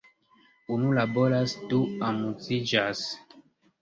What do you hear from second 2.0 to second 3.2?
amuziĝas!